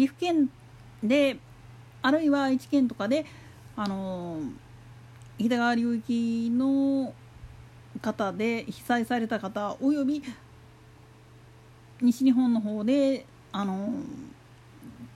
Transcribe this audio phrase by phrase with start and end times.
[0.00, 0.48] 岐阜県
[1.02, 1.36] で
[2.00, 3.26] あるいは愛知県とかで
[3.76, 4.38] あの
[5.36, 7.12] 日田川流域の
[8.00, 10.22] 方で被災された方および
[12.00, 13.92] 西日本の方であの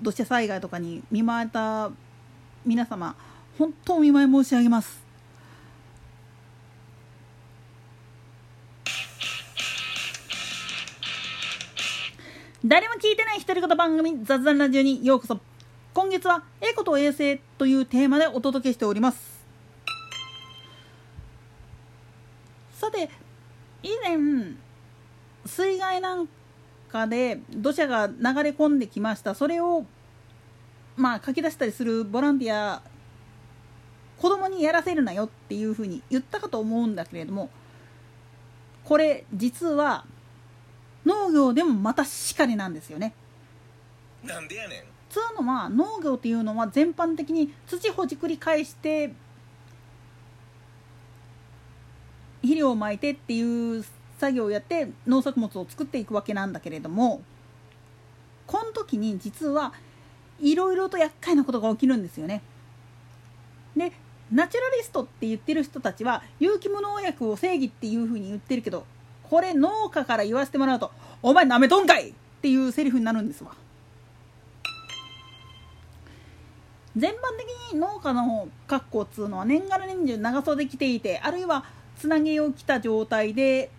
[0.00, 1.90] 土砂災害とかに見舞われた
[2.64, 3.14] 皆様
[3.58, 5.09] 本当お見舞い申し上げます。
[12.70, 15.40] 誰も聞いてない独り言番組雑談ラジオにようこそ。
[15.92, 19.44] 今月はエコと衛生というテーマでお届けしております。
[22.74, 23.10] さて
[23.82, 24.16] 以前
[25.44, 26.28] 水害なん
[26.92, 29.34] かで土砂が流れ込んできました。
[29.34, 29.84] それを
[30.96, 32.82] まあ書き出したりするボランティア
[34.16, 37.50] 子供にやらせるなよっていうふうに言ったかと思うんだけれども
[38.84, 40.04] これ実は
[41.10, 43.12] 農業でもまたしかりなんですよね。
[44.24, 49.12] なんでやねんつうのは農業っていうのは全般的に土ほじくり返して
[52.42, 53.84] 肥料をまいてっていう
[54.18, 57.22] 作業をやって農作物を作っていくわけなんだけれども
[58.46, 59.72] この時に実は
[60.38, 62.42] いろいろと厄介なことが起きるんですよね。
[63.76, 63.92] で
[64.30, 68.86] ナチュラリストって言ってる人たちは有機無農薬を正義っていうふうに言ってるけど
[69.30, 70.90] これ農家から言わせてもらうと
[71.22, 73.52] 「お前なめとんかい!」っていうセリフになるんですわ。
[76.96, 81.64] 全般的に農家の格好っつうのは年がら年中長袖着ていてあるいは
[81.96, 83.70] つなげを着た状態で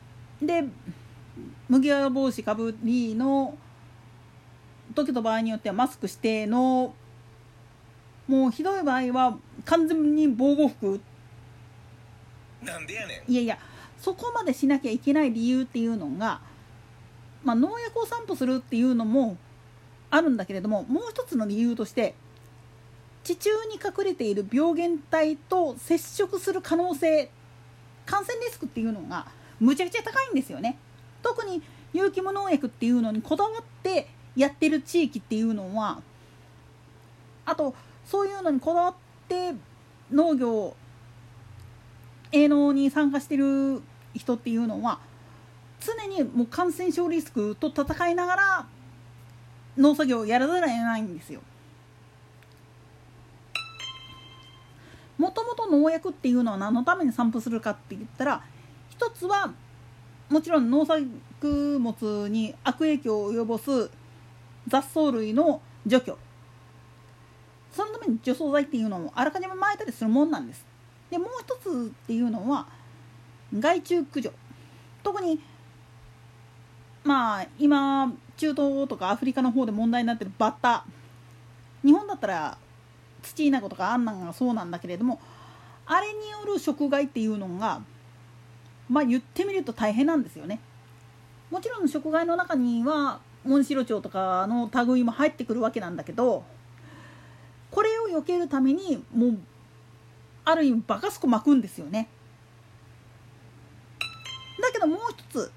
[0.41, 0.63] で
[1.67, 3.57] 麦わら帽子かぶりの
[4.95, 6.93] 時と場合によってはマスクしての
[8.27, 11.01] もうひどい場合は完全に防護服
[12.63, 13.59] なんでやねんいやいや
[14.01, 16.41] そこまでしなきゃいけない理由っていうのが、
[17.43, 19.37] まあ、農薬を散布するっていうのも
[20.09, 22.15] あるんだけれどももう一つの理由として
[23.23, 27.29] 地中に隠れている病原体と接触する可能性
[28.07, 29.27] 感染リスクっていうのが
[29.59, 30.79] むちゃくちゃ高いんですよね。
[31.21, 31.61] 特に
[31.93, 36.01] 有機無農薬っていうのにこだわってやってる地域っていうのは
[37.45, 37.75] あと
[38.05, 38.93] そういうのにこだわっ
[39.27, 39.53] て
[40.11, 40.75] 農業
[42.31, 43.81] 営農に参加してる
[44.13, 44.99] 人っていうのは
[45.79, 48.67] 常にもう感染症リスクと戦いながら
[49.77, 51.41] 農作業をやらざるを得ないんですよ。
[55.17, 58.43] もともと農薬っていうのは何のために散布するかって言ったら
[58.89, 59.53] 一つは
[60.29, 63.91] もちろん農作物に悪影響を及ぼす
[64.67, 66.17] 雑草類の除去
[67.71, 70.65] そのために除草剤っていうのをあらかじめ撒いたりするもんなんです
[71.11, 72.65] でもう一つっていうのは
[73.57, 74.31] 害虫駆除
[75.03, 75.39] 特に
[77.03, 80.85] まあ今中東とかアフリカの方で問題になってるバッタ
[81.83, 82.57] 日本だったら
[83.23, 85.19] 土稲子とかあんなんがそうなんだけれども
[85.85, 87.81] あれによる食害っていうのが
[88.89, 90.59] まあ言ってみると大変なんですよね。
[91.49, 96.43] もちろん食害の中にはモンシロチョウとかの類も入ってくるわけなんだけど
[97.71, 99.37] これを避けるためにもう
[100.45, 102.07] ある意味バカスコ巻くんですよね。
[104.61, 105.51] だけどもう一つ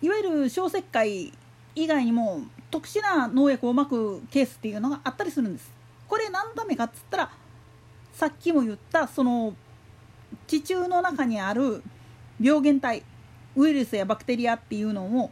[0.00, 1.32] いわゆる小石灰
[1.74, 5.70] 以外にも特殊な農薬をまくケースっていうのがあったりするんです。
[6.08, 7.30] これ何のためかっつったら
[8.12, 9.54] さっきも言ったその
[10.46, 11.82] 地中の中にある
[12.40, 13.02] 病原体
[13.56, 15.30] ウイルスやバクテリアっていうのを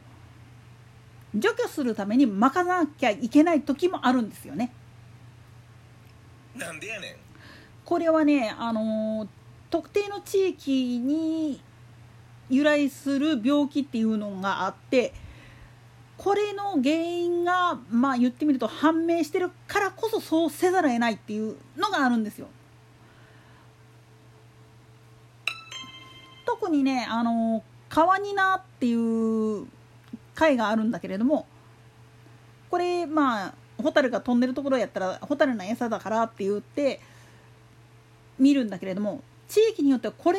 [1.34, 4.72] 除去するためにまかなきゃいけない時もあるんですよね。
[6.56, 7.16] なんでやねん
[7.84, 9.26] これはね、あの
[9.70, 11.60] 特定の地域に
[12.50, 15.14] 由来する病気っていうのがあって
[16.19, 22.48] これの原因がまあ言ってみると判明してるからこそそうせざるを得ないっていうのがあるんですよ。
[26.44, 29.66] 特にね、あの川になっていう
[30.34, 31.46] 貝があるんだけれども
[32.70, 37.00] これまあホタルが飛んでるところやったらホタルの餌だからって言って
[38.38, 40.38] 見るんだけれども地域によってはこれ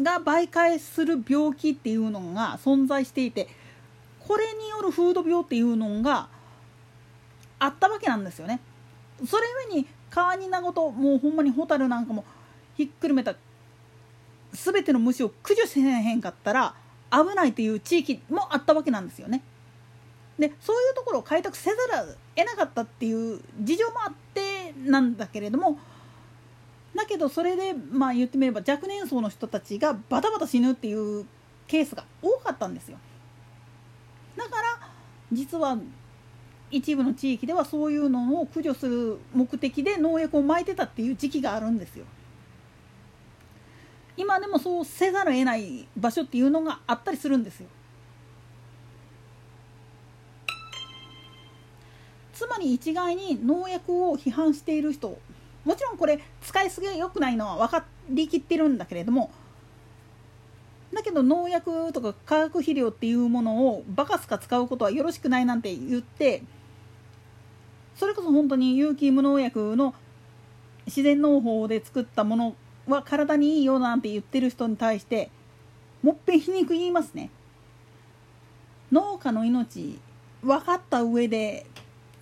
[0.00, 3.48] が媒介する病気っていうのが存在していて
[4.20, 6.28] これによる風土病っていうのが
[7.58, 8.60] あったわけなんですよね。
[9.26, 9.42] それ
[9.72, 12.24] ゆえに川になごともうほんまにホタルなんかも
[12.76, 13.34] ひっくるめた
[14.52, 16.74] 全ての虫を駆除せへんかったら
[17.10, 19.42] 危ないという地域もあったわけなんですよね。
[20.38, 25.78] でそういうところを開拓せざるを得なかったっていう事情もあってなんだけれども
[26.94, 31.26] だけどそれでまあ言ってみれば若年層の人たちがバタバタ死ぬっていう
[31.66, 32.98] ケースが多かったんですよ。
[34.36, 34.88] だから
[35.32, 35.78] 実は
[36.70, 42.04] 一部の地域ではそういうのを駆除する目的で農薬を撒いてたっていう時期があるんですよ。
[44.16, 47.68] 今でもそうせざるを得ない場所っていうのがあったりするんですよ。
[52.32, 55.18] つまり一概に農薬を批判している人
[55.64, 59.30] もちろんこれ使いすぎが良くないのは分かりきってるんだけれども
[60.92, 66.42] だけど農薬とか化学肥料っていうものをバカすか使うことはよろしくないなんて言って
[67.94, 69.94] それこそ本当に有機無農薬の
[70.86, 72.56] 自然農法で作ったもの
[72.88, 75.30] は体にいいよなんて言ってる人に対して
[76.02, 77.30] もっぺん皮肉言いますね。
[78.90, 80.00] 農家の命
[80.42, 81.66] 分かった上で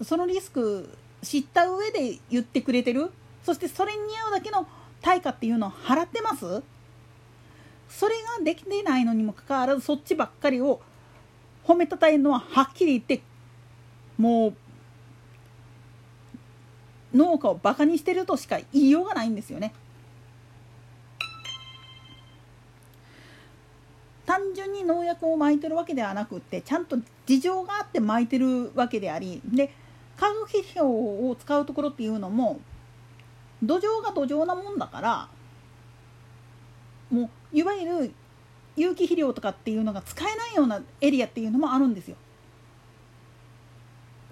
[0.03, 0.91] そのリスク
[1.23, 3.11] 知った上で言ってくれてる
[3.49, 4.67] そしてそれに合うだけの
[5.01, 6.63] 対価っていうのを払ってます？
[7.89, 10.83] それができてないのにもかかわらずそっちばっかりを
[11.65, 13.23] 褒めたたえるのははっきり言って
[14.19, 14.55] もう
[17.15, 19.73] 農家をバカにしてるとしか言いようがないんですよね。
[24.27, 29.73] 単純に農薬をまいてるわけではなくってちゃんと事情があってまいてるわけでありで
[30.19, 32.61] 化学肥料を使うところっていうのも
[33.63, 35.29] 土壌が土壌なもんだから
[37.11, 38.15] もういわゆる
[38.77, 42.17] 有機肥料とかっていうのが使えないようなエリアっていうのもあるんですよ。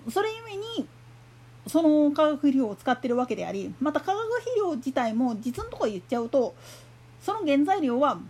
[0.08, 0.86] それゆえに
[1.66, 6.54] その化学肥料を使ってるわけでありまた化学肥料自体も実のところ言っちゃうと
[7.20, 8.20] その原材料は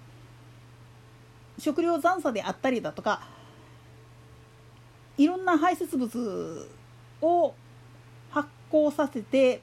[1.58, 3.28] 食料残渣であったりだとか
[5.19, 6.66] いろんな排泄物
[7.20, 7.54] を
[8.31, 9.60] 発酵させて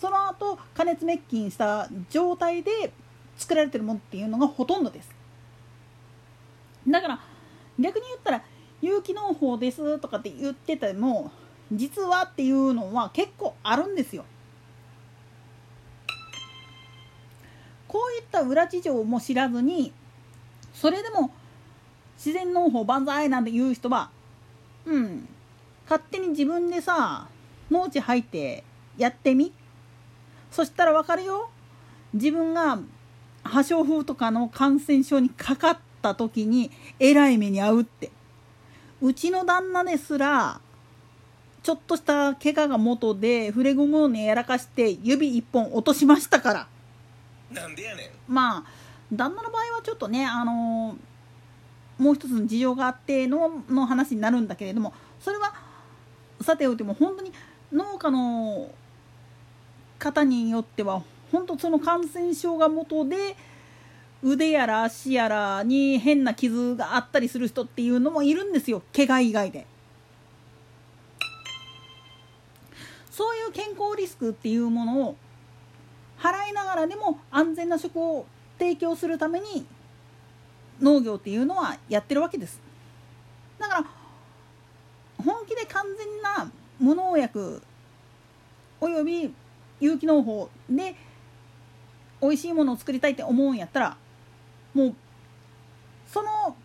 [0.00, 2.92] その後加熱滅菌した状態で
[3.36, 5.10] 作られてるものっていうのがほとんどです。
[6.88, 7.20] だから
[7.78, 8.42] 逆に言ったら
[8.80, 11.30] 有機農法ですとかって言ってても
[11.72, 14.24] 実はっていうのは結構あるんですよ。
[17.88, 19.92] こういった裏事情も知らずに
[20.74, 21.30] それでも
[22.16, 24.10] 自然農法万歳なんて言う人は
[24.84, 25.28] うん
[25.84, 27.28] 勝手に自分でさ
[27.70, 28.64] 農地入って
[28.98, 29.52] やってみ
[30.56, 31.50] そしたら分かるよ。
[32.14, 32.78] 自分が
[33.44, 38.10] 破傷風とかの感染症にかかった時にえらい目に遭うって。
[39.02, 40.58] うちの旦那ですら
[41.62, 46.68] ちょっとした怪我が元で触れゴムをねやらかして指一本落としましたから。
[47.52, 48.10] なんでやねん。
[48.26, 48.64] まあ
[49.12, 55.52] 旦那の場合はちょっとねあのー、もう一つの事情があってのの話になるんだけれどもそれは
[56.40, 57.30] さておいても本当に
[57.70, 58.70] 農家の
[59.98, 61.02] 方によっては
[61.32, 63.36] 本当その感染症が元で
[64.22, 69.66] 腕やら足やらに変な傷があったりする人っていうのもいるんですよ怪我以外で。
[73.10, 75.16] そういう健康リスクっていうものを
[76.18, 78.26] 払いながらでも安全な食を
[78.58, 79.66] 提供するために
[80.82, 82.60] 農業っていうのはやってるわけです
[83.58, 83.84] だから
[85.24, 87.62] 本気で完全な無農薬
[88.82, 89.32] および
[89.80, 90.94] 有機農法で
[92.20, 93.96] 美味しいものを作りたいって思うんやったら
[94.74, 94.94] もう
[96.06, 96.56] その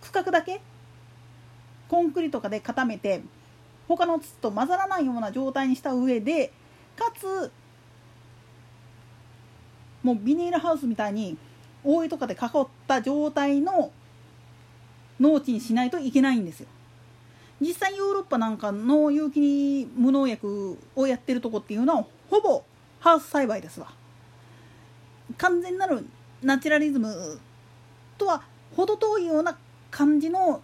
[0.00, 0.60] 区画だけ
[1.88, 3.22] コンクリとかで固めて
[3.88, 6.52] 他の土と混ざらないような状態にした上で
[6.96, 7.50] かつ
[10.02, 11.36] もうビニールハウスみたいに
[11.84, 13.92] 覆いとかで囲った状態の
[15.20, 16.68] 農地にしないといけないんですよ。
[17.60, 22.64] 実際ヨーロッパなんかの有機無農薬をやってるとこっていうのはほぼ
[22.98, 23.92] ハウス栽培ですわ。
[25.36, 26.06] 完全なる
[26.42, 27.38] ナチュラリズム
[28.16, 28.42] とは
[28.74, 29.58] 程遠いような
[29.90, 30.62] 感じの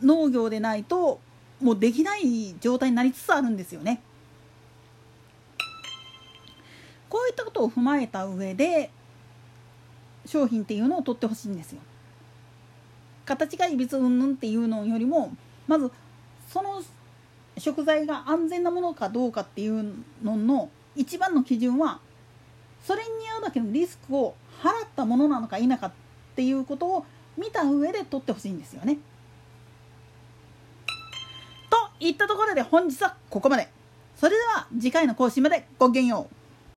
[0.00, 1.18] 農業でないと
[1.60, 4.00] もうできない状態になりつつあるんですよね。
[7.08, 8.92] こういったことを踏まえた上で
[10.26, 11.80] 商品っていうのを取ってほしいんですよ。
[13.24, 15.32] 形がいびつうんぬんっていうのよりも
[15.66, 15.90] まず
[16.48, 16.80] その
[17.58, 22.00] 食材が安全なものかどうかっていうのの一番の基準は
[22.84, 25.92] それに合うだけのリスクを払ったものなのか否かっ
[26.34, 28.98] ていうことを見た上で取ってほしいんですよね。
[31.70, 33.68] といったところで本日はここまで。
[34.16, 36.37] それでは次回の更新までごきげんよう。